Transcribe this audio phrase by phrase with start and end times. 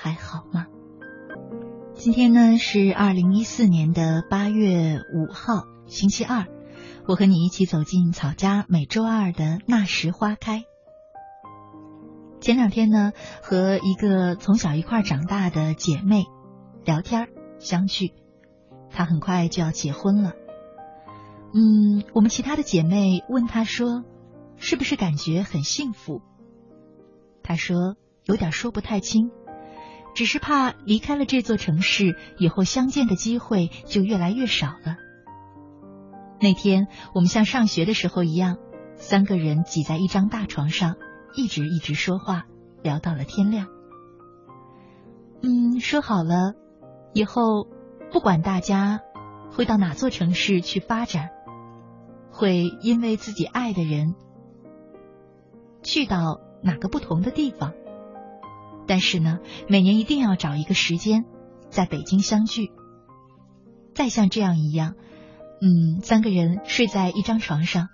[0.00, 0.66] 还好吗？
[1.94, 6.46] 今天呢是二零一四年的八月五号，星期二。
[7.08, 10.62] 我和你一起走进草家每周二的那时花开。
[12.40, 16.26] 前两天呢，和一个从小一块长大的姐妹
[16.84, 17.26] 聊天
[17.58, 18.12] 相聚，
[18.90, 20.34] 她很快就要结婚了。
[21.52, 24.04] 嗯，我们其他的姐妹问她说
[24.58, 26.22] ：“是不是感觉很幸福？”
[27.42, 27.96] 她说。
[28.24, 29.30] 有点说不太清，
[30.18, 34.96] 只是怕离开了这座城市以后相见的机会就越来越少了。
[36.40, 38.56] 那天我们像上学的时候一样，
[38.96, 40.96] 三个人挤在一张大床上，
[41.36, 42.46] 一直一直说话，
[42.82, 43.68] 聊到了天亮。
[45.40, 46.54] 嗯，说好了，
[47.12, 47.68] 以后
[48.10, 48.98] 不管大家
[49.52, 51.28] 会到哪座城市去发展，
[52.32, 54.16] 会因为自己爱的人
[55.84, 57.72] 去到哪个不同的地方。
[58.88, 61.26] 但是呢，每年一定要找一个时间，
[61.68, 62.72] 在北京相聚。
[63.94, 64.94] 再像这样一样，
[65.60, 67.88] 嗯，三个人睡在一张床上，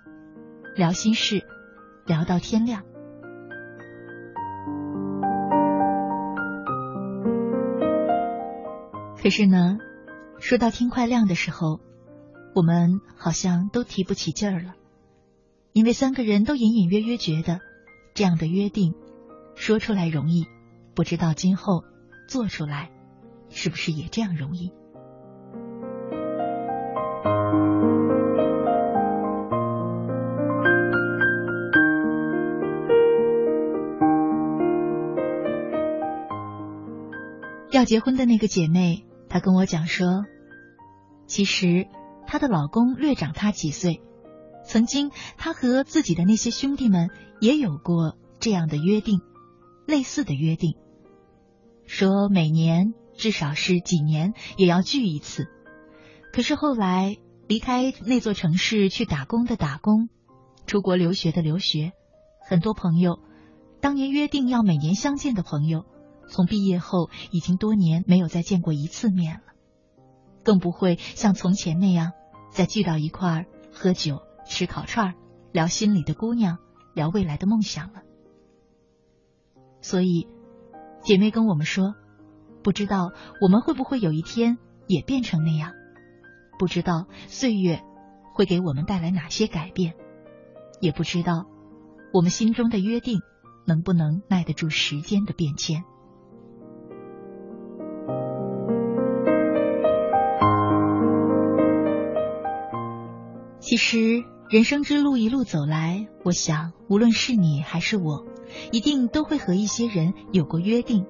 [0.75, 1.43] 聊心事，
[2.05, 2.83] 聊到天亮。
[9.21, 9.77] 可是呢，
[10.39, 11.81] 说到天快亮的时候，
[12.55, 14.75] 我们好像都提不起劲儿了，
[15.73, 17.59] 因为三个人都隐隐约约觉得，
[18.13, 18.93] 这样的约定
[19.55, 20.45] 说出来容易。
[20.95, 21.83] 不知道今后
[22.27, 22.89] 做出来
[23.49, 24.71] 是不是也这样容易？
[37.71, 40.23] 要结婚的那个姐妹，她跟我讲说，
[41.27, 41.87] 其实
[42.25, 44.01] 她的老公略长她几岁，
[44.63, 47.09] 曾经她和自己的那些兄弟们
[47.41, 49.19] 也有过这样的约定，
[49.85, 50.77] 类似的约定。
[51.85, 55.47] 说每年至少是几年也要聚一次，
[56.33, 60.09] 可是后来离开那座城市去打工的打工，
[60.65, 61.93] 出国留学的留学，
[62.45, 63.19] 很多朋友
[63.79, 65.85] 当年约定要每年相见的朋友，
[66.27, 69.53] 从毕业后已经多年没有再见过一次面了，
[70.43, 72.11] 更不会像从前那样
[72.49, 75.13] 再聚到一块儿喝酒吃烤串
[75.51, 76.57] 聊心里的姑娘
[76.93, 78.01] 聊未来的梦想了，
[79.81, 80.27] 所以。
[81.05, 81.93] 姐妹跟我们说，
[82.63, 84.57] 不知道我们会不会有一天
[84.87, 85.73] 也变成那样，
[86.57, 87.83] 不知道岁月
[88.33, 89.93] 会给我们带来哪些改变，
[90.81, 91.45] 也不知道
[92.11, 93.21] 我们心中的约定
[93.67, 95.83] 能不能耐得住时间的变迁。
[103.59, 108.25] 其实人生之路一路走来，我想无论是你还是我。
[108.71, 111.05] 一定都会和一些人有过约定。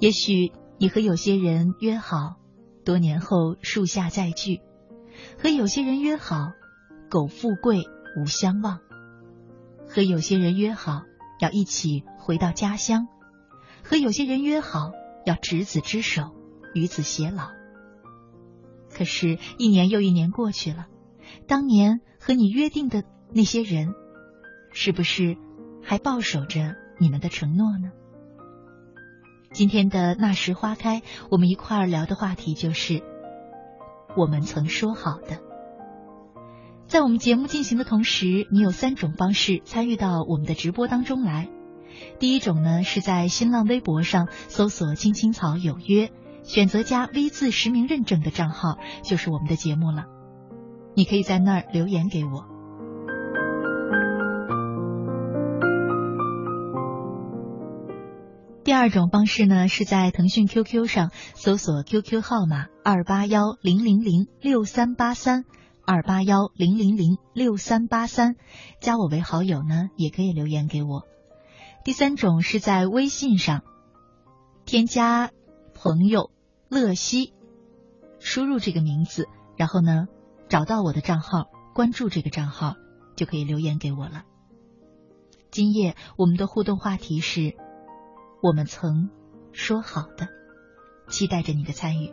[0.00, 2.36] 也许你和有些人约好，
[2.84, 4.60] 多年后树下再聚；
[5.38, 6.50] 和有些人约好，
[7.08, 7.84] 苟富贵
[8.18, 8.80] 无相忘；
[9.88, 11.04] 和有些人约好，
[11.38, 13.06] 要一起回到家乡；
[13.84, 14.90] 和有些人约好，
[15.24, 16.34] 要执子之手，
[16.74, 17.50] 与子偕老。
[18.92, 20.88] 可是，一年又一年过去了，
[21.46, 23.94] 当年和你约定的那些人，
[24.72, 25.36] 是不是？
[25.82, 27.90] 还抱守着你们的承诺呢。
[29.52, 33.02] 今天的那时花开，我们一块儿聊的话题就是
[34.16, 35.38] 我们曾说好的。
[36.86, 41.48] 在我们节目进行的同时，你有三种方式参与到我们的直播当中来。
[42.18, 46.10] 第一种呢，是在新浪微博上搜索“青青草有约”，
[46.44, 50.19] 选择加 V 字实名认证的账号，就是我们的节目了。
[51.00, 52.44] 你可以在那儿留言给我。
[58.62, 65.46] 第二种方式呢，是在腾讯 QQ 上搜索 QQ 号码二八幺零零零六三八三
[65.86, 68.36] 二八幺零零零六三八三，
[68.78, 71.06] 加我为好友呢，也可以留言给我。
[71.82, 73.62] 第三种是在微信上
[74.66, 75.30] 添加
[75.72, 76.30] 朋友
[76.68, 77.32] 乐西，
[78.18, 80.08] 输入这个名字，然后呢
[80.50, 82.74] 找到我的账号，关注这个账号，
[83.14, 84.24] 就可以留言给我了。
[85.52, 87.56] 今夜我们的互动话题是。
[88.42, 89.10] 我们曾
[89.52, 90.28] 说好的，
[91.08, 92.10] 期待着你的参与。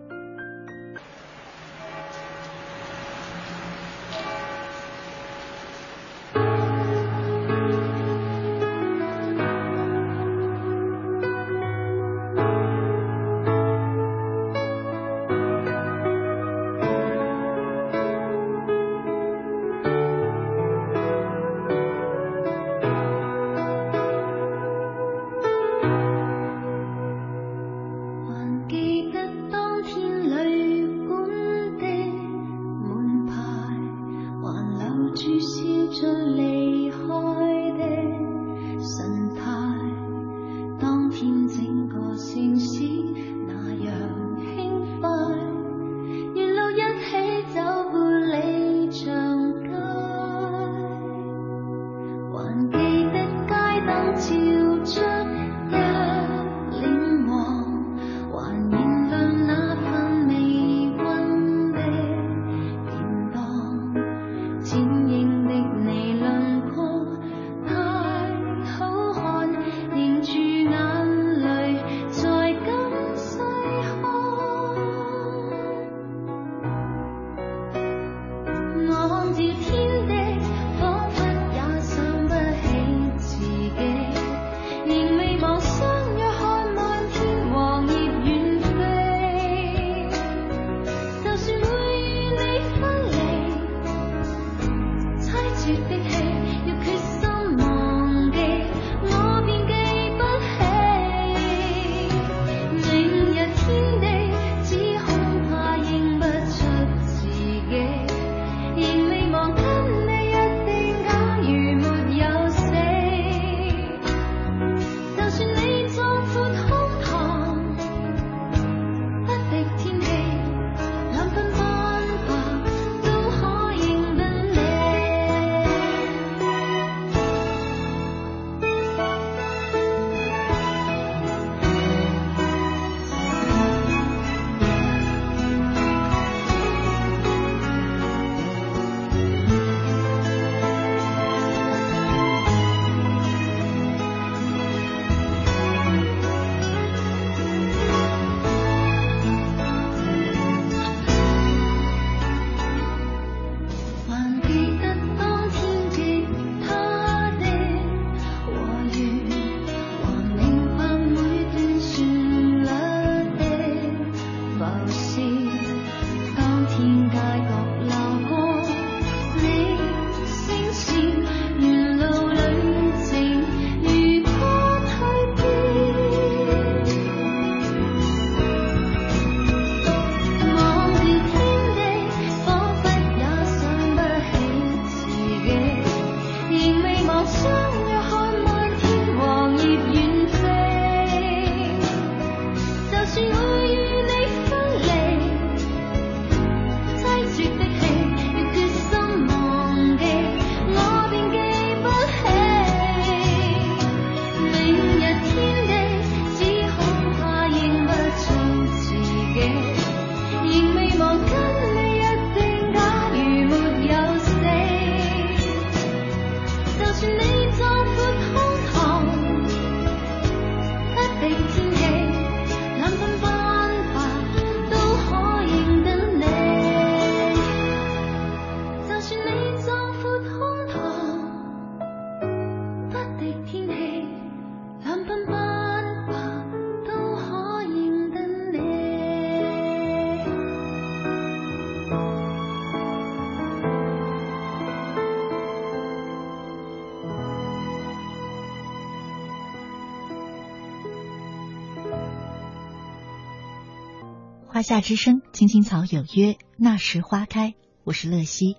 [254.68, 257.54] 夏之声，青青草有约，那时花开。
[257.86, 258.58] 我是乐西，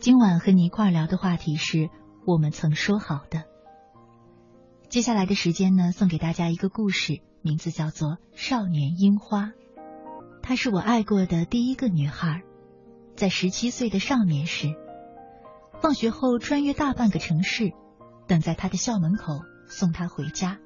[0.00, 1.90] 今晚和你一块聊的话题是
[2.26, 3.44] 我们曾说好的。
[4.88, 9.42] 接下来的时间呢，送给大家一个故事，名字叫做《少年樱花》。
[10.42, 12.42] 她是我爱过的第一个女孩，
[13.14, 14.74] 在十七岁的少年时，
[15.80, 17.70] 放学后穿越大半个城市，
[18.26, 20.58] 等在她的校门口送她回家。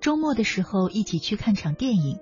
[0.00, 2.18] 周末的时候，一起去看场电影。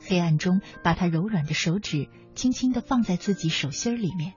[0.00, 4.34] 黑暗中，把他柔软的手指轻轻的放在自己手心里面，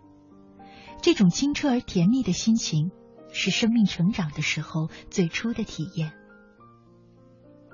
[1.02, 2.92] 这种清澈而甜蜜的心情，
[3.32, 6.14] 是生命成长的时候最初的体验。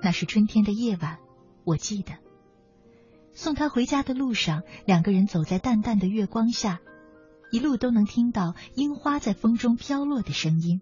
[0.02, 1.18] 那是春天的夜晚，
[1.64, 2.12] 我记得。
[3.32, 6.80] 送他回家的路上，两个人走在淡淡的月光下，
[7.50, 10.80] 一路都能听到樱花在风中飘落的声音。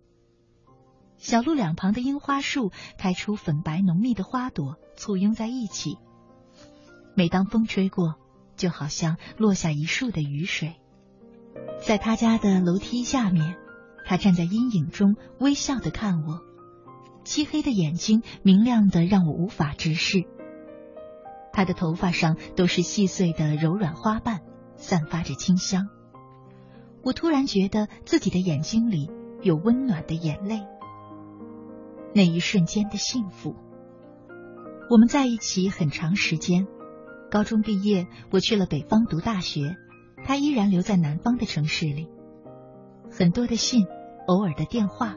[1.16, 5.98] 小路两旁的樱花树开出粉白浓密的花朵，簇拥在一起。
[7.14, 8.14] 每当风吹过，
[8.56, 10.74] 就好像落下一树的雨水。
[11.80, 13.56] 在他家的楼梯下面，
[14.04, 16.40] 他站在阴影中微笑的看我，
[17.24, 20.24] 漆黑的眼睛明亮的让我无法直视。
[21.52, 24.40] 他的头发上都是细碎的柔软花瓣，
[24.76, 25.88] 散发着清香。
[27.02, 29.10] 我突然觉得自己的眼睛里
[29.42, 30.66] 有温暖的眼泪。
[32.14, 33.54] 那一瞬间的幸福。
[34.90, 36.66] 我们在一起很长时间，
[37.30, 39.76] 高中毕业，我去了北方读大学，
[40.24, 42.08] 他依然留在南方的城市里。
[43.10, 43.86] 很多的信，
[44.26, 45.16] 偶尔的电话，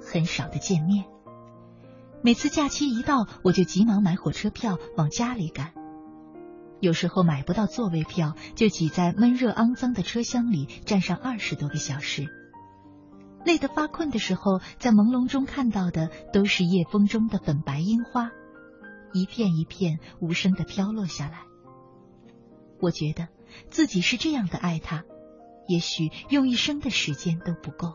[0.00, 1.04] 很少的见面。
[2.22, 5.72] 每次假期一到，我就急忙买火车票往家里赶。
[6.80, 12.28] 有时候买不到座位票，就挤在闷热肮脏的车厢里站上二十多个小时。
[13.44, 18.30] 累得发困的时候，在朦胧中看到的都是夜风中的粉白樱花，
[19.12, 21.42] 一片一片无声的飘落下来。
[22.80, 23.28] 我觉得
[23.70, 25.04] 自己是这样的爱他，
[25.66, 27.94] 也许用一生的时间都不够。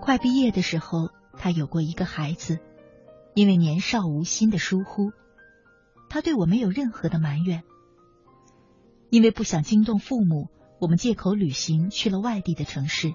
[0.00, 2.58] 快毕业的时候，他有过一个孩子，
[3.34, 5.12] 因为年少无心的疏忽，
[6.08, 7.62] 他对我没有任何的埋怨。
[9.10, 10.48] 因为不想惊动父母，
[10.80, 13.14] 我们借口旅行去了外地的城市。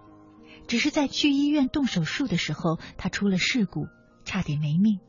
[0.67, 3.87] 只是在去医院动手术的时候，他出了事故，
[4.23, 4.99] 差点没命。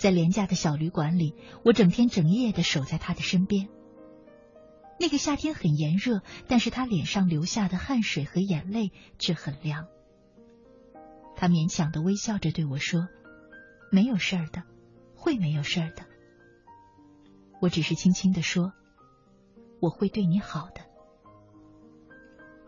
[0.00, 3.68] 在廉价的小旅馆里，我整天整夜的守在他的身边。
[4.98, 9.88] 那个夏天很炎热，但是他脸上流下的汗水和眼泪却很凉。
[11.36, 13.08] 他勉强的微笑着对我说
[13.92, 14.62] ：“没有事儿的，
[15.14, 16.06] 会没有事儿的。”
[17.60, 18.72] 我只是轻轻的说
[19.82, 20.80] ：“我会对你好的，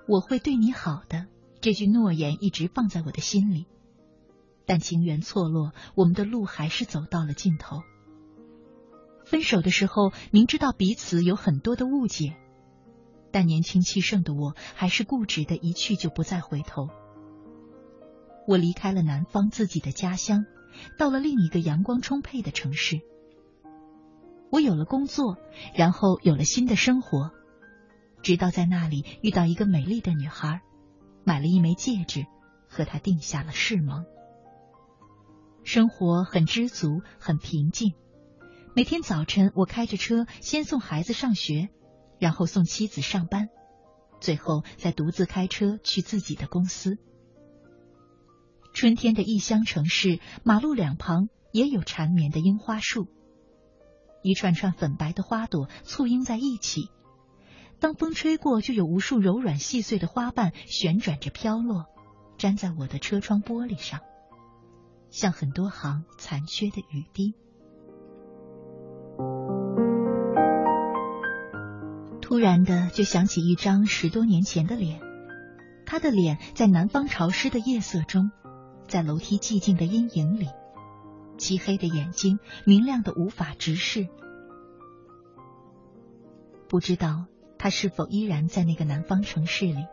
[0.06, 1.28] 我会对你好的。”
[1.62, 3.66] 这句诺言一直放在我的心里，
[4.66, 7.82] 但情缘错落，我们的路还是走到了尽头。
[9.24, 12.36] 分手的时候，明知道彼此有很多的误解，
[13.30, 16.88] 但年轻气盛的我还是固执的一去就不再回头。
[18.46, 20.44] 我离开了南方自己的家乡，
[20.98, 23.00] 到了另一个阳光充沛的城市。
[24.50, 25.38] 我有了工作，
[25.74, 27.30] 然后有了新的生活，
[28.22, 30.60] 直到在那里遇到一个美丽的女孩。
[31.24, 32.26] 买了一枚戒指，
[32.68, 34.04] 和他定下了誓盟。
[35.64, 37.94] 生活很知足，很平静。
[38.74, 41.68] 每天早晨，我开着车先送孩子上学，
[42.18, 43.48] 然后送妻子上班，
[44.20, 46.98] 最后再独自开车去自己的公司。
[48.72, 53.06] 春天的异乡城市，马路两旁也有缠绵的樱花树，
[54.22, 56.90] 一串串粉白的花朵簇拥在一起。
[57.78, 61.86] 当风吹过，就有无数柔软细碎的花瓣旋转着飘落，
[62.38, 64.00] 粘在我的车窗玻璃上，
[65.12, 67.34] 像很多行残缺的雨滴。
[72.22, 75.02] 突然的，就想起一张十多年前的脸，
[75.84, 78.30] 他的脸在南方潮湿的夜色中，
[78.88, 80.48] 在楼梯寂静的阴影里，
[81.36, 84.08] 漆黑的眼睛明亮的无法直视，
[86.68, 87.26] 不知道。
[87.58, 89.86] 他是否依然在那个南方城市里？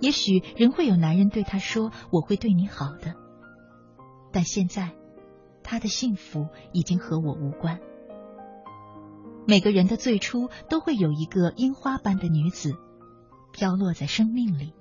[0.00, 3.16] 也许仍会有男人对他说：“我会对你好的。”
[4.36, 4.92] 但现在，
[5.62, 7.80] 他的幸福已经和我无关。
[9.46, 12.76] 每个人的最初都会有一个樱花般的女子，
[13.50, 14.74] 飘落在生命里。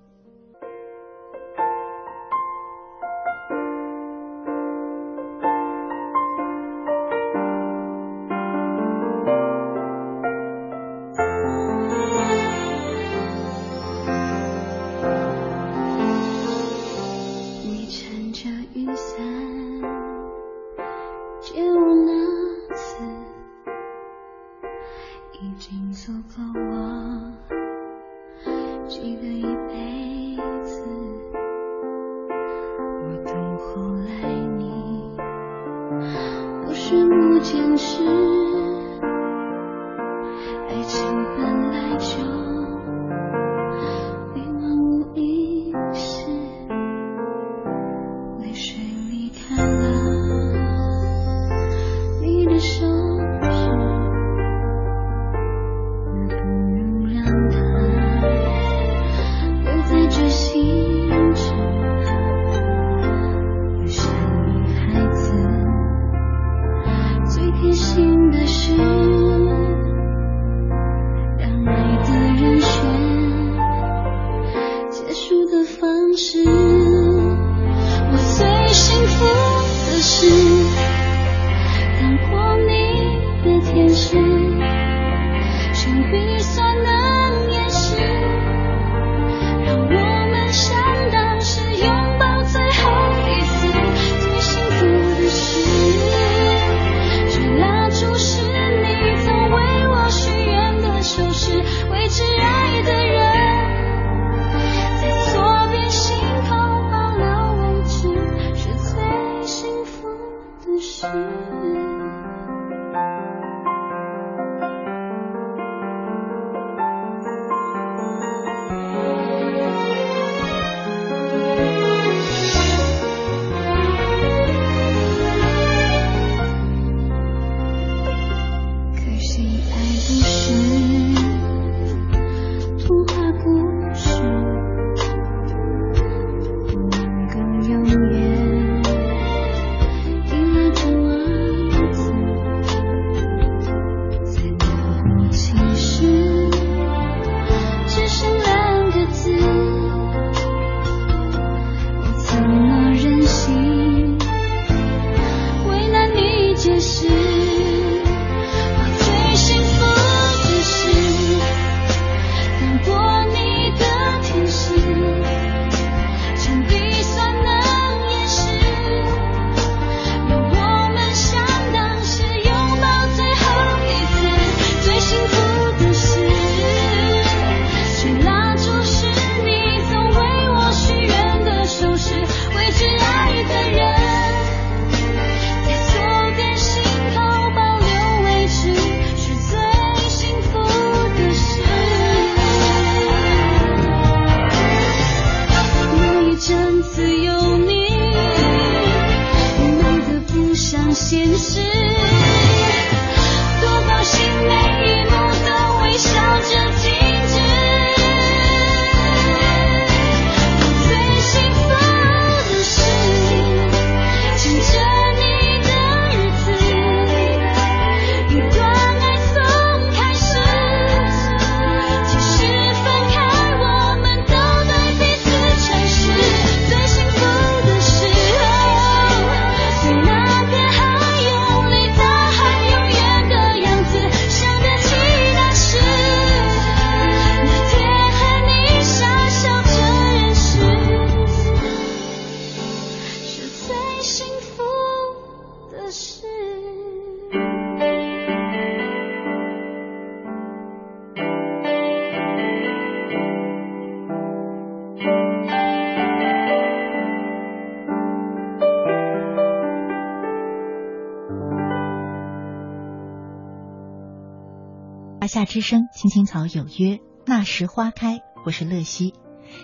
[265.46, 268.20] 之声，青青草有约，那时花开。
[268.46, 269.14] 我是乐西，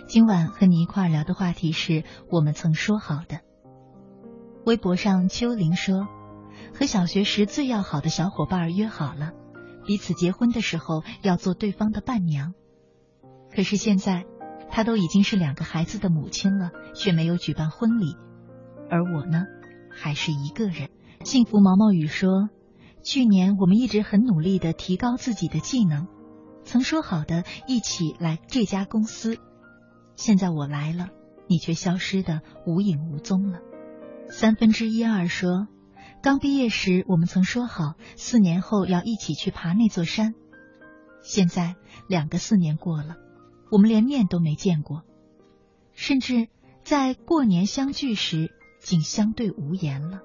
[0.07, 3.39] 今晚和你一块聊的话题是我们曾说好的。
[4.65, 6.07] 微博上秋玲说，
[6.73, 9.31] 和小学时最要好的小伙伴约好了，
[9.85, 12.53] 彼此结婚的时候要做对方的伴娘。
[13.53, 14.25] 可是现在，
[14.69, 18.15] 她都已经是两个孩子的母亲了，却没有举办婚礼，
[18.89, 19.45] 而我呢，
[19.89, 20.89] 还是一个人。
[21.23, 22.29] 幸福毛毛雨说。
[23.03, 26.07] 去年我们一直很努力的提高自己的技能，
[26.63, 29.37] 曾说好的一起来这家公司，
[30.15, 31.09] 现在我来了，
[31.47, 33.59] 你却消失的无影无踪了。
[34.29, 35.67] 三分之一二说，
[36.21, 40.35] 刚毕业时我们曾说好四年后要一起去爬那座山，
[41.23, 41.75] 现在
[42.07, 43.15] 两个四年过了，
[43.71, 45.03] 我们连面都没见过，
[45.93, 46.47] 甚至
[46.83, 50.21] 在过年相聚时竟相对无言了。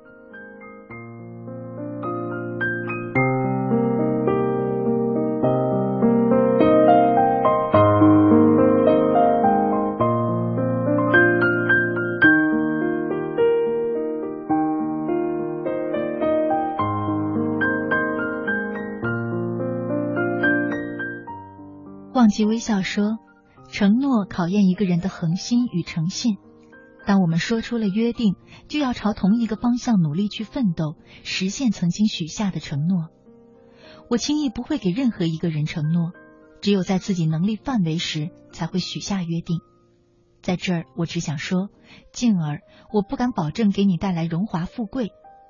[22.36, 23.16] 忘记微笑说，
[23.70, 26.36] 承诺考验一个人的恒心与诚信。
[27.06, 28.34] 当我们说出了约定，
[28.68, 33.08] 就要朝同一个方向努力去奋斗，实现曾经许下的承诺。
[34.10, 36.12] 我轻易不会给任何一个人承诺，
[36.60, 39.60] 只有在自己能力范围时才会许下约定。
[40.42, 41.70] 在这儿，我只想说，
[42.12, 42.60] 静儿，
[42.92, 45.08] 我不敢保证给你带来荣华富贵，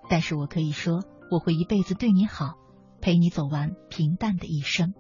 [0.09, 2.55] 但是我可以说，我会一辈子对你好，
[3.01, 4.94] 陪你走完平淡的一生。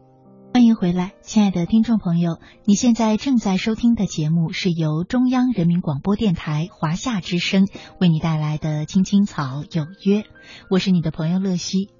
[0.56, 7.68] 欢迎回来，亲爱的听众朋友，你现在正在收听的节目是由中央人民广播电台华夏之声
[8.00, 10.22] 为你带来的《青青草有约》，
[10.70, 11.90] 我是你的朋友乐西。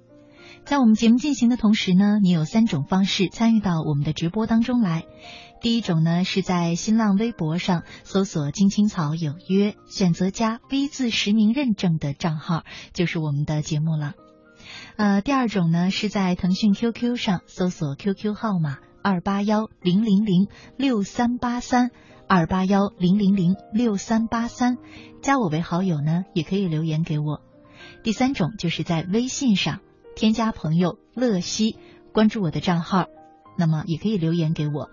[0.65, 5.03] 在我们节目进行的同时呢，你有三种方式参与到我们的直播当中来。
[5.61, 14.15] 第一种呢，是在新浪微博上搜索“青青草有约”，选择加 V 字实名认证的账号，就是我们的节目了。
[14.97, 21.91] 呃，第二种呢，是在腾讯 QQ 上搜索 QQ 号码二八幺零零零六三八三
[22.27, 24.77] 二八幺零零零六三八三，
[25.21, 27.41] 加我为好友呢，也可以留言给我。
[28.01, 29.81] 第三种就是在微信上。
[30.15, 31.77] 添加朋友乐西，
[32.11, 33.05] 关注我的账号，
[33.55, 34.89] 那么也可以留言给我。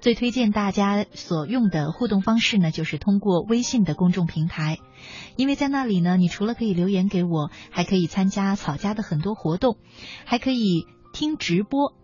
[0.00, 4.78] 最推荐大家所用的互动方式呢，就是通过微信的公众平台，
[5.36, 9.76] 因为在那里呢，你除了可以留言给我，还可以参加草家的很多活动，
[10.24, 11.94] 还可以听直播。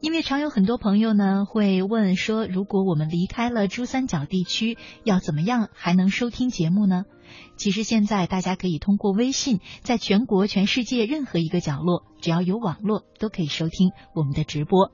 [0.00, 7.04] 因为常有很多朋友呢会问说，如果我们离开了珠三角地区，要怎么样还能收听节目呢？
[7.56, 14.90] 其实现在大家可以通过微信，在全国、全世界任何一个角落，只要有网络，都可以收听我们的直播。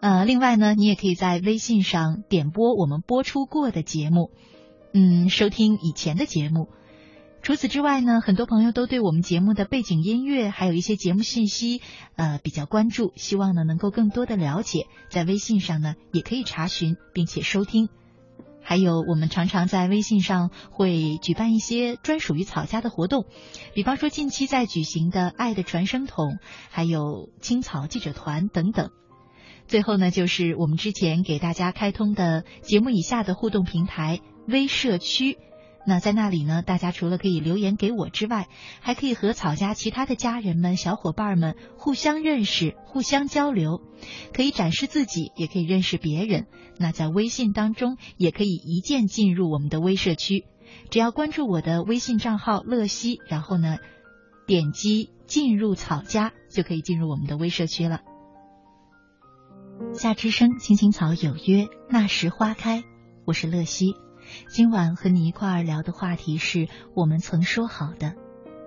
[0.00, 4.30] 呃，另外呢，你也可以在微信上点播我们播出过的节目，
[4.92, 6.68] 嗯，收听以前的节目。
[7.42, 11.80] 除此之外呢，很多朋友都对我们节目的背景音乐，还有一些节目信息，
[12.16, 17.88] 呃，比较关注，希望呢能够更多的了解，在微信上呢也可以查询并且收听。
[18.60, 23.24] 还有，我们常常在微信上会举办一些专属于草家的活动，
[23.74, 26.38] 比方说近期在举行的“爱的传声筒”，
[26.70, 28.90] 还有青草记者团等等。
[29.68, 35.36] 最后呢，就是我们之前给大家开通的节目以下的互动平台微社区。
[35.86, 38.48] 那在那里呢，大家除了可以留言给我之外，
[38.80, 43.82] 还可以和草家其他的家人们、小伙伴们互相认识、互相交流，
[44.34, 46.46] 可以展示自己，也可以认识别人。
[46.78, 50.44] 那在微信当中，也可以一键进入我们的微社区，
[50.90, 53.76] 只要关注我的微信账号乐西，然后呢，
[54.46, 58.00] 点击进入草家，就可以进入我们的微社区了。
[59.92, 62.82] 夏之声，青青草有约，那时花开，
[63.24, 63.94] 我是乐西。
[64.48, 68.14] 今晚和你一块儿聊的话题是我们曾说好的，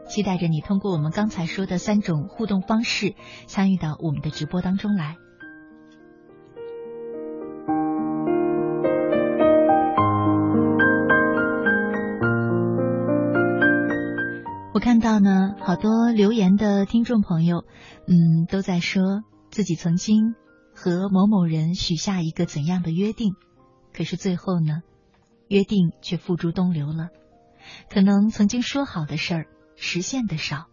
[0.07, 5.17] 期待着你通过我们刚才说的三种互动方式参与到我们的直播当中来。
[14.73, 17.65] 我看到呢，好多留言的听众朋友，
[18.07, 20.33] 嗯，都在说自己曾经
[20.73, 23.35] 和某某人许下一个怎样的约定，
[23.93, 24.81] 可是最后呢？
[25.47, 27.09] 约定却付诸东流了，
[27.89, 30.67] 可能曾经说好的事儿实现的少，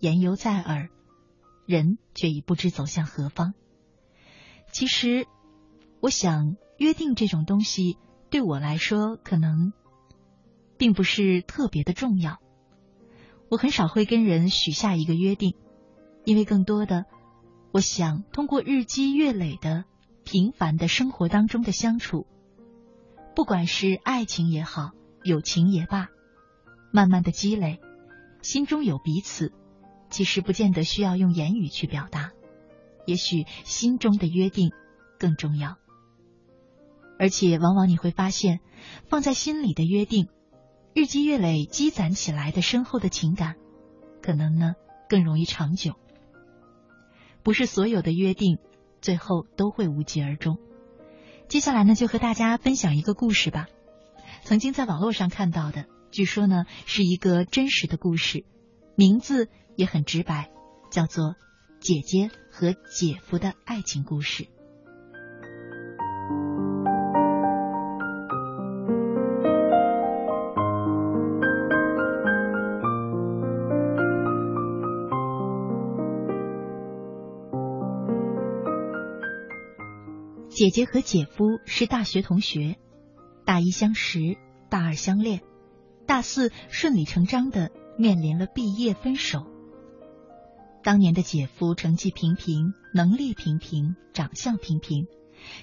[0.00, 0.90] 言犹在耳，
[1.64, 3.54] 人却已不知走向何方。
[4.70, 5.26] 其实，
[6.00, 7.96] 我想约定这种东西
[8.28, 9.72] 对我来说可能
[10.76, 12.38] 并不是特别的重要。
[13.48, 15.54] 我很少会跟人许下一个约定，
[16.26, 17.06] 因为更多的，
[17.78, 19.84] 我想通过日积月累的
[20.24, 22.26] 平凡的生活当中的相处。
[23.36, 24.90] 不管是爱情也好，
[25.22, 26.08] 友情也罢，
[26.90, 27.78] 慢慢的积累，
[28.42, 29.52] 心中有彼此，
[30.10, 32.32] 其实不见得需要用言语去表达，
[33.06, 34.72] 也许心中的约定
[35.16, 35.76] 更重要。
[37.16, 38.58] 而且往往你会发现，
[39.08, 40.26] 放在心里的约定，
[40.94, 43.54] 日积月累积攒起来的深厚的情感，
[44.20, 44.74] 可能呢
[45.08, 45.94] 更容易长久。
[47.48, 48.58] 不是所有的约定，
[49.00, 50.58] 最后都会无疾而终。
[51.48, 53.68] 接下来呢，就和大家分享一个故事吧。
[54.44, 58.44] 曾经在网络上看到的，据说呢是一个真实的故事，
[58.96, 60.50] 名字也很直白，
[60.90, 61.24] 叫做
[61.80, 64.44] 《姐姐和姐夫的爱情故事》。
[80.58, 82.78] 姐姐和姐夫是大学同学，
[83.44, 84.18] 大一相识，
[84.68, 85.40] 大二相恋，
[86.04, 89.46] 大四顺理成章的面临了毕业分手。
[90.82, 95.06] 当年的姐夫成绩平平，能力平平，长相平平，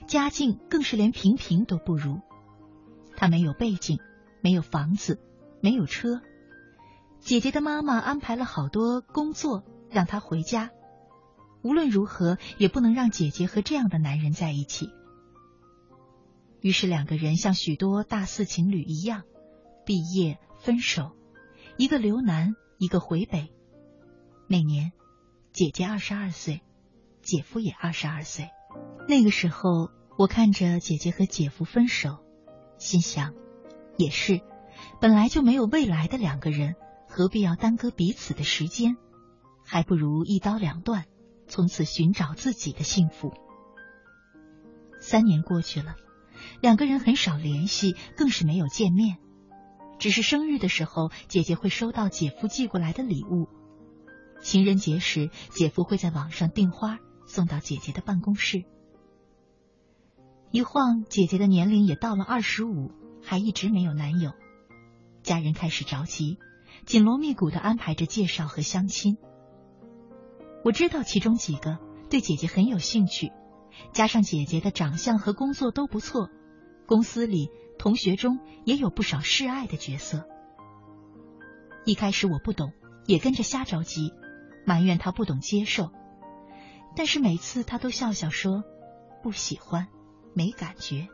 [0.07, 2.21] 家境更是连平平都不如。
[3.17, 3.99] 他没有背景，
[4.39, 5.19] 没有房子，
[5.59, 6.21] 没有车。
[7.19, 10.69] 姐姐的妈妈安排了好多工作，让他回家。
[11.65, 14.91] 无论如何也不能让姐姐和这样的男人在一起。
[16.61, 19.23] 于是两个人像许多大四情侣一样，
[19.83, 21.13] 毕业分手，
[21.75, 23.51] 一个留南，一个回北。
[24.47, 24.91] 那年，
[25.53, 26.61] 姐姐二十二岁，
[27.23, 28.51] 姐夫也二十二岁。
[29.07, 32.19] 那个时候，我看着姐姐和姐夫分手，
[32.77, 33.33] 心想，
[33.97, 34.39] 也是，
[35.01, 36.75] 本来就没有未来的两个人，
[37.07, 38.97] 何必要耽搁彼此的时间？
[39.65, 41.05] 还不如一刀两断，
[41.47, 43.33] 从此寻找自己的幸福。
[44.99, 45.95] 三年过去了，
[46.61, 49.17] 两个人很少联系，更是没有见面。
[49.99, 53.47] 只是生日的时候，姐姐会收到姐夫寄过来的礼物；
[54.41, 58.65] 情人节时，姐夫会在网上订花送到姐姐的办公室。
[60.51, 62.91] 一晃，姐姐的年龄也到了二十五，
[63.23, 64.31] 还一直没有男友，
[65.23, 66.39] 家人开始着急，
[66.85, 69.17] 紧锣密鼓的安排着介绍和相亲。
[70.65, 71.77] 我知道其中几个
[72.09, 73.31] 对姐姐很有兴趣，
[73.93, 76.29] 加上姐姐的长相和工作都不错，
[76.87, 77.51] 公司里。
[77.77, 80.25] 同学中也有不少示爱的角色。
[81.85, 82.71] 一开始我不懂，
[83.05, 84.13] 也跟着瞎着急，
[84.65, 85.91] 埋怨他不懂接受。
[86.95, 88.63] 但是每次他都笑笑说
[89.21, 89.87] ：“不喜欢，
[90.33, 91.09] 没感觉。”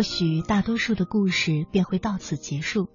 [0.00, 2.88] 或许大多数的故事便会到此结束，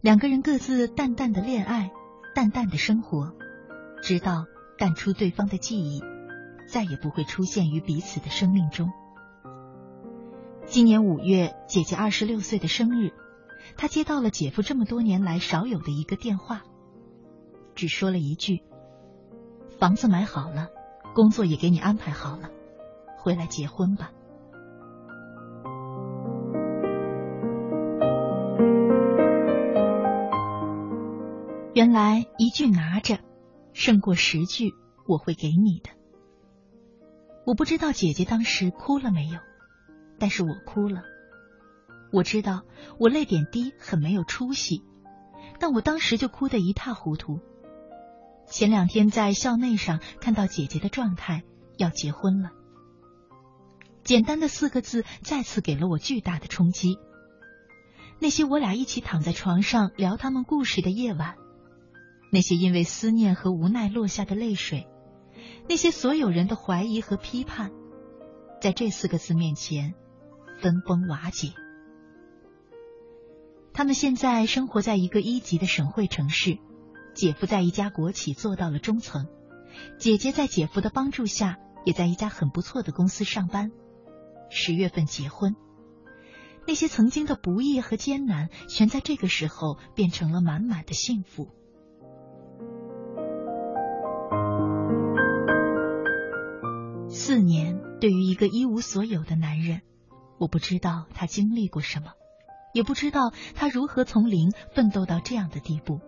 [0.00, 1.90] 两个人各自淡淡的恋爱，
[2.34, 3.34] 淡淡的生活，
[4.02, 4.46] 直到
[4.78, 6.02] 淡出对方的记忆，
[6.66, 8.90] 再也不会出现于彼此的生命中。
[10.64, 13.12] 今年五月，姐姐二十六岁的生日，
[13.76, 16.62] 她接到了姐夫这么多年来少有的一个电话，
[17.74, 18.62] 只说了一句
[19.78, 20.68] ：“房子买好了，
[21.14, 22.48] 工作也给你安排好了，
[23.18, 24.12] 回来结婚吧。”
[31.72, 33.18] 原来一句拿着，
[33.72, 34.74] 胜过十句
[35.06, 35.90] 我会给你的。
[37.46, 39.38] 我不知道姐姐当时哭了没有，
[40.18, 41.02] 但是我哭了。
[42.12, 42.64] 我知道
[42.98, 44.82] 我泪点低，很没有出息，
[45.58, 47.40] 但我当时就哭得一塌糊涂。
[48.46, 51.44] 前两天在校内上看到姐姐的状态，
[51.78, 52.50] 要结婚了。
[54.04, 56.98] 简单的四个字，再次给了我巨大的冲击。
[58.20, 61.36] 那些我俩一起躺在床上聊他们故事的夜晚。
[62.30, 64.86] 那些因为思念和无奈落下的泪水，
[65.68, 67.72] 那些所有人的怀疑和批判，
[68.60, 69.94] 在这四个字面前
[70.60, 71.54] 分崩瓦解。
[73.72, 76.58] 他们现在生活在一个一级的省会城市，
[77.14, 79.26] 姐夫在一家国企做到了中层，
[79.98, 83.72] 姐姐在姐夫的帮助下也在一家很不错的公司上班。
[84.50, 85.56] 十月份结婚，
[86.70, 91.48] 那些曾经的不易和艰难，全在这个时候变成了满满的幸福。
[97.08, 99.80] 四年对于一个一无所有的男人，
[100.38, 102.12] 我不知道他经历过什么，
[102.72, 105.98] 也不知道他如何从零奋斗到这样的地步。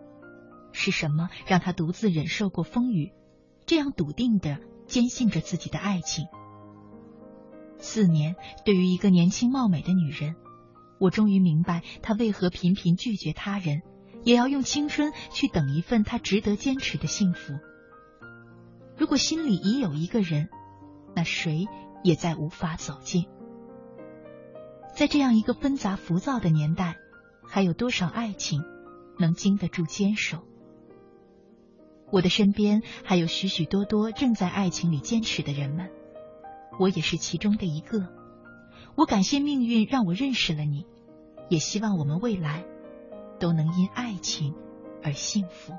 [0.71, 3.13] 是什么让他独自忍受过风雨，
[3.67, 6.27] 这样笃定的坚信着自己的爱情？
[7.79, 10.37] 四年对于一个年轻貌美的女人，
[11.03, 13.83] 我终于明白他为何频频拒绝他人，
[14.25, 17.55] 也要用青春去等一份他值得坚持的幸福。
[18.97, 20.49] 如果心里已有一个人。
[21.15, 21.67] 那谁
[22.03, 23.27] 也再无法走近。
[24.97, 26.97] 在这样一个纷杂浮躁的年代，
[27.47, 28.63] 还有多少爱情
[29.19, 30.39] 能经得住坚守？
[32.11, 35.91] 我的身边还有许许多多正在爱情里坚持的人们，
[36.79, 38.09] 我也是其中的一个。
[38.97, 40.87] 我感谢命运让我认识了你，
[41.49, 42.65] 也希望我们未来
[43.39, 44.55] 都能因爱情
[45.03, 45.73] 而幸福。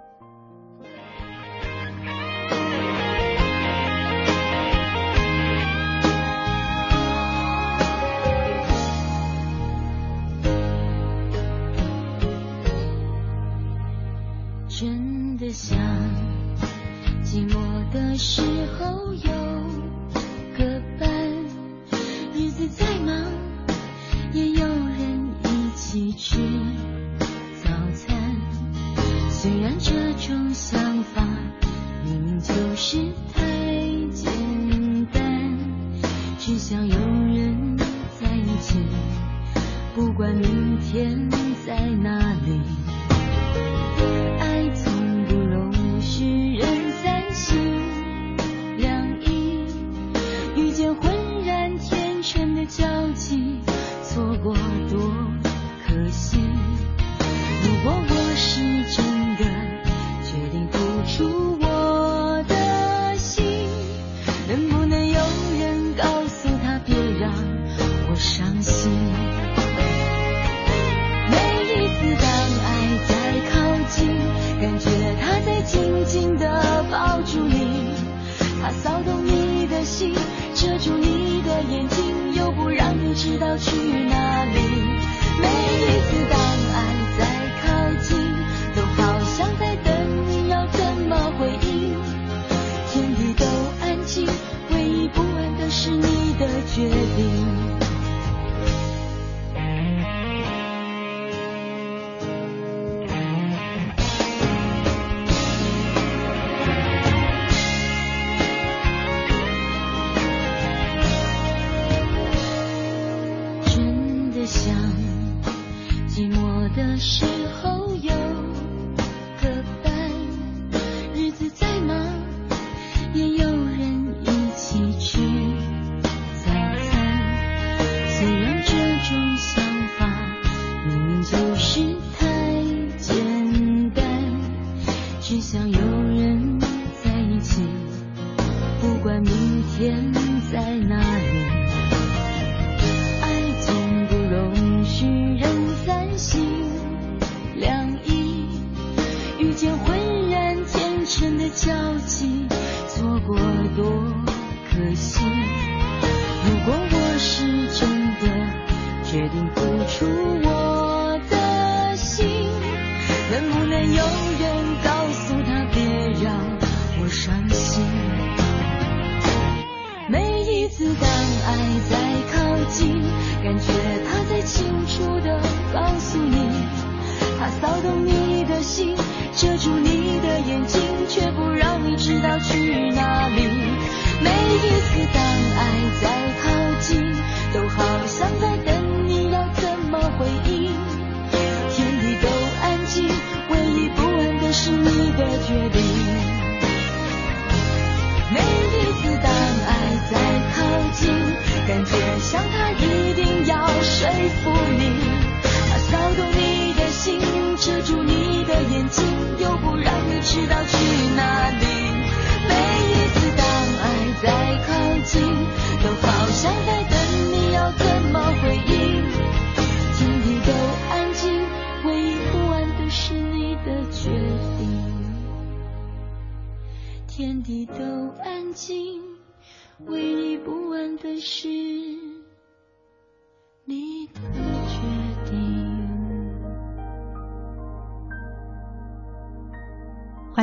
[14.67, 15.77] 真的想
[17.23, 18.41] 寂寞的时
[18.77, 19.42] 候有
[29.43, 30.02] 虽然这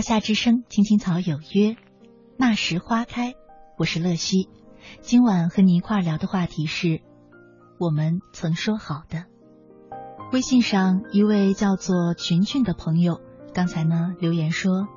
[0.01, 1.77] 华夏之声，青青草有约，
[2.39, 3.35] 那时花开。
[3.77, 4.49] 我是乐西，
[5.03, 7.03] 今晚和你一块聊的话题是
[7.79, 9.27] 我们曾说好的。
[10.33, 13.21] 微信上一位叫做群群的朋友，
[13.53, 14.89] 刚才呢留言说，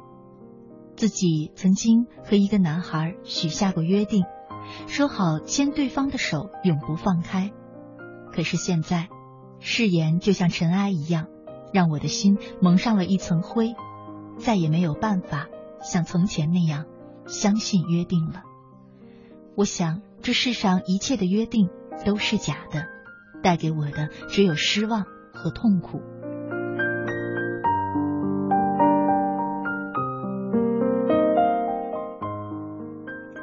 [0.95, 4.23] 自己曾经和一个男孩许下过约定，
[4.87, 7.51] 说好牵对方的手永不放开。
[8.31, 9.09] 可是现在，
[9.59, 11.27] 誓言就像尘埃一样，
[11.73, 13.75] 让我的心蒙上了一层灰。
[14.37, 15.47] 再也没有办法
[15.81, 16.85] 像从前那样
[17.27, 18.43] 相信约定了。
[19.55, 21.69] 我想，这世上一切的约定
[22.05, 22.87] 都是假的，
[23.43, 26.01] 带给我的只有失望和痛苦。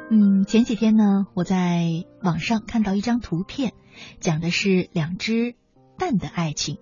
[0.09, 3.71] 嗯，前几天呢，我在网上看到一张图片，
[4.19, 5.55] 讲的是两只
[5.97, 6.77] 蛋的爱情。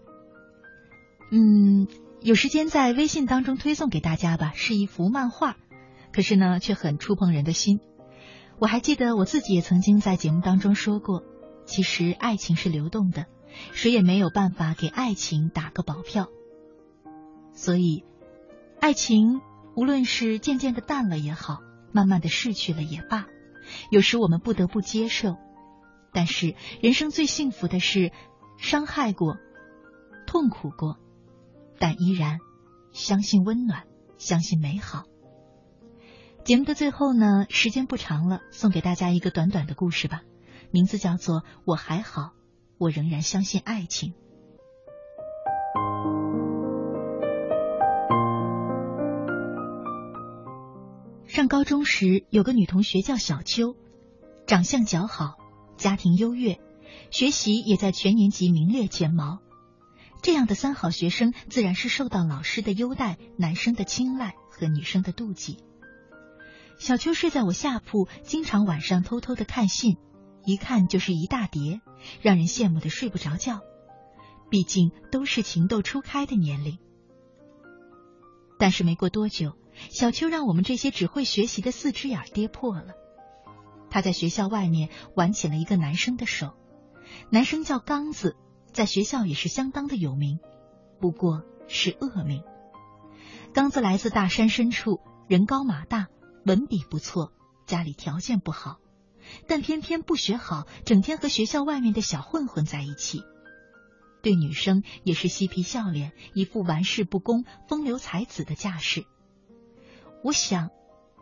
[1.31, 1.87] 嗯。
[2.21, 5.55] 有时间在微信当中推送给大家吧，是一幅漫画，
[6.11, 7.79] 可是呢，却很触碰人的心。
[8.59, 11.23] 我还记得我自己也曾经在节目当中说过，
[11.65, 13.25] 其实爱情是流动的，
[13.71, 16.27] 谁也没有办法给爱情打个保票。
[17.53, 18.03] 所以，
[18.81, 19.39] 爱情
[19.75, 21.59] 无论是渐渐的淡了也好，
[21.93, 23.27] 慢慢的逝去了也罢，
[23.91, 25.37] 有时我们不得不接受。
[26.11, 28.11] 但是，人生最幸福的是，
[28.57, 29.37] 伤害过，
[30.27, 30.97] 痛苦过。
[31.79, 32.39] 但依然
[32.91, 33.83] 相信温暖，
[34.17, 35.05] 相信美好。
[36.43, 40.21] 节目的最后呢，时间不长了，送给大家一个短短的故事吧，
[40.71, 42.31] 名字叫做《我还好，
[42.77, 44.13] 我仍然相信爱情》。
[51.27, 53.75] 上高中时，有个女同学叫小秋，
[54.47, 55.37] 长相姣好，
[55.77, 56.59] 家庭优越，
[57.11, 59.39] 学习也在全年级名列前茅。
[60.21, 65.57] 这样的三好学生，自然是受到老师的优待、男生的青睐和女生的妒忌。
[66.77, 69.97] 小秋睡在我下铺，经常晚上偷偷的看信，
[70.45, 71.81] 一看就是一大叠，
[72.21, 73.61] 让人羡慕的睡不着觉。
[74.49, 76.79] 毕竟都是情窦初开的年龄。
[78.57, 79.57] 但是没过多久，
[79.89, 82.93] 小秋让我们这些只会学习的四只眼跌破了。
[83.89, 86.55] 他在学校外面挽起了一个男生的手，
[87.29, 88.35] 男生叫刚子。
[88.79, 90.39] 在学校也是相当的有名，
[91.01, 92.45] 不过是恶名。
[93.53, 96.07] 刚子来自大山深处，人高马大，
[96.45, 97.33] 文笔不错，
[97.65, 98.79] 家里条件不好，
[99.49, 103.21] 但偏偏不学好，整天和学校外面的小混混在一起。
[104.23, 109.03] 对女生也是嬉皮笑脸，一副玩世不恭、风流才子的架势。
[110.23, 110.69] 我想，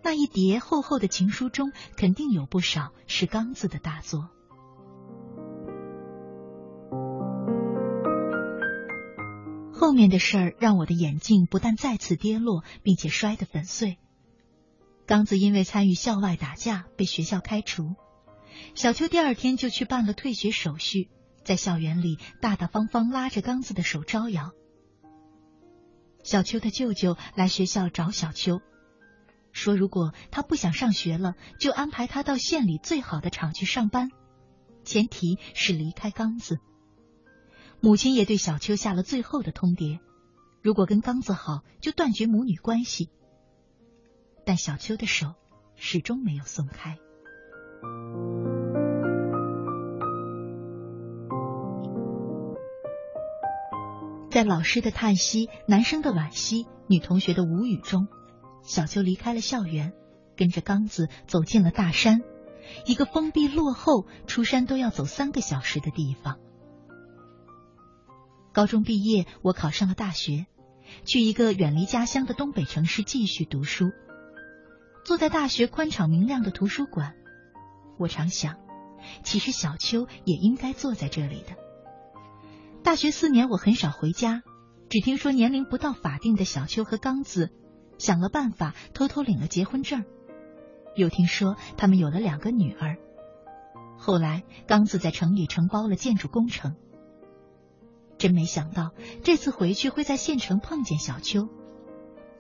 [0.04, 4.30] 那一叠厚厚的情书中，肯定有不少是刚子的大作。
[9.78, 14.00] 后面的事儿让我的眼镜不但再次跌落，并且摔得粉碎。
[15.06, 17.96] 刚子因为参与校外打架被学校开除，
[18.74, 21.10] 小秋第二天就去办了退学手续，
[21.46, 24.52] 在校园里大大方方拉着刚子的手招摇。
[26.24, 28.60] 小秋的舅舅来学校找小秋，
[29.52, 34.10] 说如果他不想上学了，就安排他到县里最好的厂去上班，
[34.84, 36.58] 前提是离开刚子。
[37.80, 40.00] 母亲也对小秋下了最后的通牒：
[40.62, 43.10] 如果跟刚子好，就断绝母女关系。
[44.46, 45.36] 但小秋的手
[45.76, 46.98] 始终没有松开。
[54.32, 58.08] 在老师的叹息、男生的惋惜、女同学的无语中，
[58.64, 59.94] 小秋离开了校园，
[60.36, 62.22] 跟着刚子走进了大山，
[62.86, 66.40] 一个封闭、落后、出山都要走三个小时的地方。
[68.58, 70.48] 高中毕业，我考上了大学，
[71.06, 73.92] 去一个远离家乡的东北城市继续读书。
[75.06, 77.14] 坐在大学宽敞明亮的图书馆，
[78.00, 78.56] 我常想，
[79.22, 81.56] 其实小秋也应该坐在这里的。
[82.82, 84.42] 大学四年，我很少回家，
[84.90, 87.52] 只听说年龄不到法定的小秋和刚子
[88.00, 90.04] 想了办法偷偷领了结婚证，
[90.96, 92.98] 又听说他们有了两个女儿。
[94.00, 96.76] 后来，刚子在城里承包了建筑工程。
[98.18, 98.92] 真没想到，
[99.24, 101.48] 这次回去会在县城碰见小秋。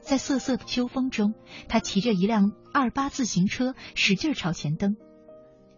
[0.01, 1.33] 在瑟瑟的秋风中，
[1.67, 4.95] 他骑着一辆二八自行车，使劲朝前蹬。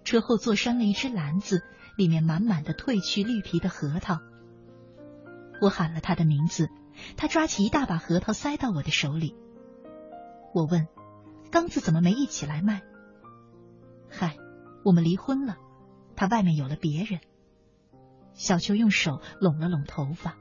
[0.03, 1.63] 车后座拴了一只篮子，
[1.97, 4.19] 里面满满的褪去绿皮的核桃。
[5.61, 6.69] 我喊了他的名字，
[7.17, 9.35] 他抓起一大把核桃塞到我的手里。
[10.53, 10.87] 我问
[11.51, 12.81] ：“刚子怎么没一起来卖？”
[14.09, 14.37] 嗨，
[14.85, 15.57] 我们离婚了，
[16.15, 17.19] 他外面有了别人。
[18.39, 20.37] 小秋用手拢了拢头发，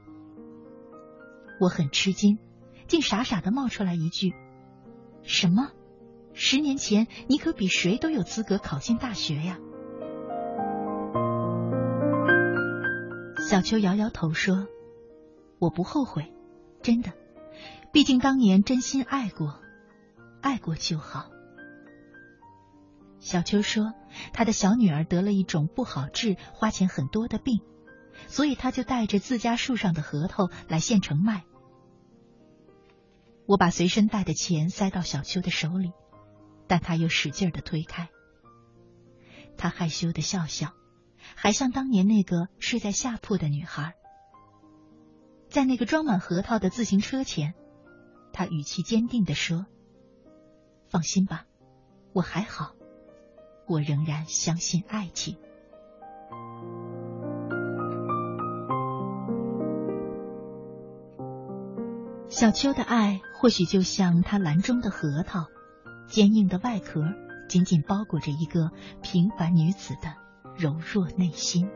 [1.59, 2.39] 我很吃惊，
[2.87, 4.33] 竟傻傻的冒出来一句
[5.21, 5.73] ：“什么？
[6.33, 9.59] 十年前你可比谁都有资格考进大学呀？”
[13.49, 14.67] 小秋摇摇头说
[15.59, 16.33] ：“我不后悔，
[16.81, 17.11] 真的，
[17.91, 19.59] 毕竟当年真心爱过，
[20.39, 21.29] 爱过就好。”
[23.19, 23.91] 小秋说
[24.31, 27.59] ：“他的小女儿得了一种不好治、花钱很多的病。”
[28.27, 31.43] 所以他就带着自家树上的核桃来县城卖。
[33.45, 35.91] 我把随身带的钱塞到小秋的手里，
[36.67, 38.09] 但他又使劲的推开。
[39.57, 40.73] 他害羞的笑笑，
[41.35, 43.95] 还像当年那个睡在下铺的女孩。
[45.49, 47.55] 在那个装满核桃的自行车前，
[48.31, 49.65] 他语气坚定的说
[50.89, 51.45] ：“放心吧，
[52.13, 52.75] 我还好，
[53.67, 55.39] 我仍然相信爱情。”
[62.39, 65.47] 小秋的爱或许就像他篮中的核桃，
[66.07, 67.03] 坚硬的外壳
[67.49, 68.71] 紧紧包裹着一个
[69.01, 70.15] 平凡女子的
[70.55, 71.69] 柔弱内心。